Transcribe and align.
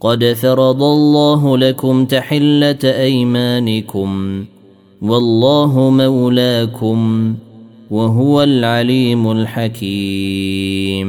قد 0.00 0.24
فرض 0.24 0.82
الله 0.82 1.58
لكم 1.58 2.04
تحلة 2.04 2.78
أيمانكم 2.84 4.44
والله 5.02 5.90
مولاكم 5.90 7.34
وهو 7.90 8.42
العليم 8.42 9.30
الحكيم. 9.30 11.08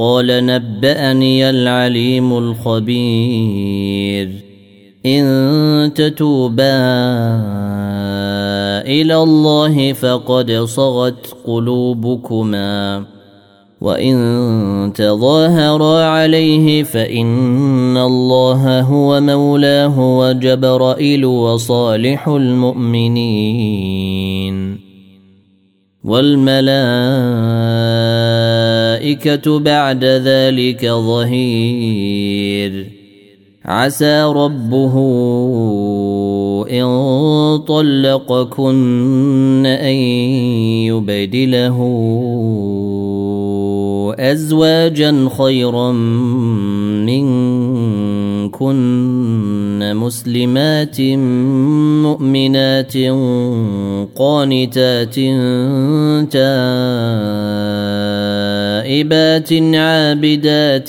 قال 0.00 0.46
نبأني 0.46 1.50
العليم 1.50 2.38
الخبير. 2.38 4.28
إن 5.06 5.92
تتوبا 5.94 6.78
إلى 8.80 9.22
الله 9.22 9.92
فقد 9.92 10.52
صغت 10.52 11.34
قلوبكما. 11.46 13.04
وإن 13.80 14.92
تظاهرا 14.94 16.04
عليه 16.04 16.82
فإن 16.82 17.96
الله 17.96 18.80
هو 18.80 19.20
مولاه 19.20 20.18
وجبرائيل 20.18 21.24
وصالح 21.24 22.28
المؤمنين. 22.28 23.70
والملائكة 26.04 28.79
بعد 29.48 30.04
ذلك 30.04 30.86
ظهير. 30.86 32.20
عسى 33.64 34.22
ربه 34.22 34.94
إن 36.70 36.86
طلقكن 37.68 39.66
أن 39.66 39.94
يبدله 40.86 41.76
أزواجا 44.18 45.28
خيرا 45.38 45.92
منكن 47.06 48.09
مسلمات 49.94 51.00
مؤمنات 52.02 52.96
قانتات 54.16 55.14
تائبات 58.80 59.52
عابدات 59.74 60.88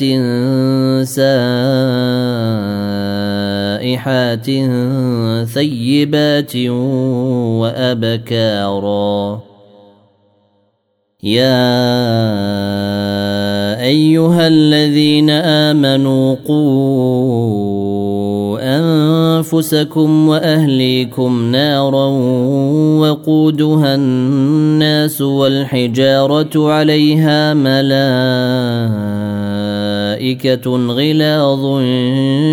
سائحات 3.81 4.47
ثيبات 5.53 6.55
وأبكارا 7.61 9.41
يا 11.23 11.61
أيها 13.81 14.47
الذين 14.47 15.29
آمنوا 15.29 16.35
قوا 16.47 17.71
أنفسكم 18.61 20.27
وأهليكم 20.27 21.51
نارا 21.51 22.05
وقودها 22.99 23.95
الناس 23.95 25.21
والحجارة 25.21 26.71
عليها 26.71 27.53
ملائكة 27.53 27.91
غلاظ 30.87 31.81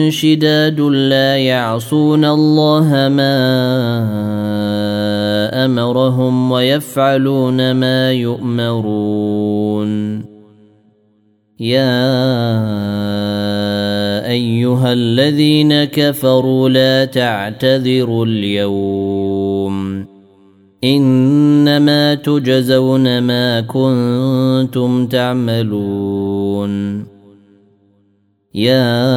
شداد 0.08 0.80
لا 0.80 1.36
يعصون 1.36 2.24
الله 2.24 3.08
ما 3.08 3.38
أمرهم 5.64 6.52
ويفعلون 6.52 7.70
ما 7.72 8.12
يؤمرون 8.12 9.88
يا 11.60 11.91
ايها 14.30 14.92
الذين 14.92 15.84
كفروا 15.84 16.69
لا 16.69 17.04
تعتذروا 17.04 18.26
اليوم 18.26 20.06
انما 20.84 22.14
تجزون 22.14 23.19
ما 23.19 23.60
كنتم 23.60 25.06
تعملون 25.06 27.04
يا 28.54 29.08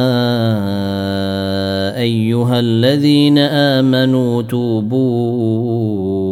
ايها 1.98 2.60
الذين 2.60 3.38
امنوا 3.38 4.42
توبوا 4.42 6.31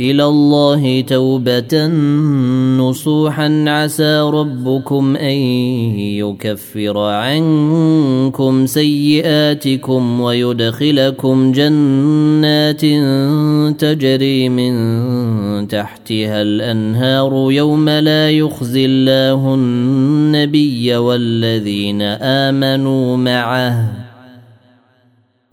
إلى 0.00 0.24
الله 0.24 1.00
توبة 1.00 1.86
نصوحا. 2.76 3.64
عسى 3.66 4.20
ربكم 4.20 5.16
أن 5.16 5.36
يكفر 6.16 6.98
عنكم 6.98 8.66
سيئاتكم 8.66 10.20
ويدخلكم 10.20 11.52
جنات 11.52 12.80
تجري 13.80 14.48
من 14.48 14.72
تحتها 15.68 16.42
الأنهار. 16.42 17.52
يوم 17.52 17.88
لا 17.88 18.30
يخزي 18.30 18.86
الله 18.86 19.54
النبي 19.54 20.96
والذين 20.96 22.02
آمنوا 22.02 23.16
معه. 23.16 24.09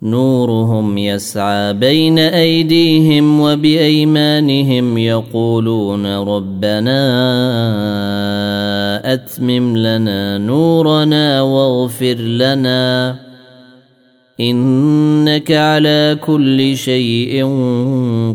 نورهم 0.02 0.98
يسعى 0.98 1.74
بين 1.74 2.20
أيديهم 2.20 3.40
وبأيمانهم 3.40 4.98
يقولون 4.98 6.16
ربنا 6.16 7.00
أتمم 9.14 9.78
لنا 9.78 10.38
نورنا 10.38 11.42
واغفر 11.42 12.16
لنا 12.16 13.16
إنك 14.40 15.52
على 15.52 16.18
كل 16.26 16.78
شيء 16.78 17.46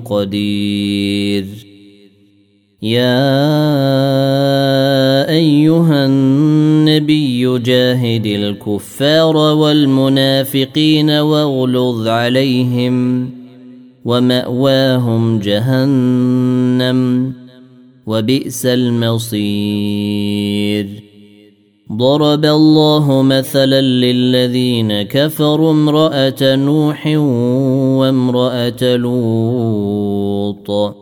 قدير. 0.05 1.47
يا 2.83 3.29
أيها 5.29 6.07
النبي 6.07 6.52
جاهد 7.59 8.27
الكفار 8.27 9.37
والمنافقين 9.37 11.11
واغلظ 11.11 12.09
عليهم 12.09 13.31
ومأواهم 14.05 15.39
جهنم 15.39 17.33
وبئس 18.07 18.67
المصير. 18.67 19.43
ضرب 21.93 22.45
الله 22.45 23.23
مثلا 23.23 23.81
للذين 23.81 25.03
كفروا 25.03 25.71
امرأة 25.71 26.57
نوح 26.57 27.07
وامرأة 27.97 28.97
لوط. 28.97 31.02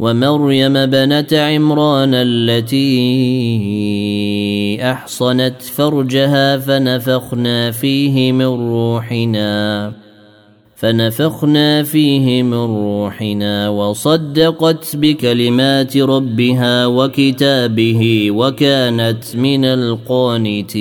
ومريم 0.00 0.72
بنت 0.72 1.34
عمران 1.34 2.10
التي 2.14 2.88
أحصنت 4.82 5.62
فرجها 5.62 6.56
فنفخنا 6.56 7.70
فيه 7.70 8.32
من 8.32 8.70
روحنا 8.72 9.92
فنفخنا 10.76 11.82
فيه 11.82 12.42
من 12.42 12.64
روحنا 12.64 13.68
وصدقت 13.68 14.96
بكلمات 14.96 15.96
ربها 15.96 16.86
وكتابه 16.86 18.30
وكانت 18.30 19.36
من 19.36 19.64
القانتين. 19.64 20.80